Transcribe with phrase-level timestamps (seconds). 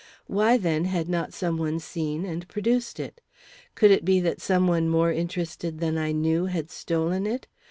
[0.25, 3.21] Why, then, had not some one seen and produced it?
[3.75, 7.45] Could it be that some one more interested than I knew had stolen it?